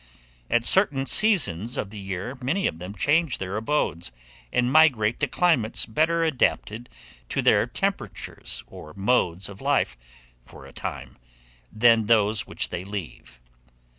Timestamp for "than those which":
11.71-12.69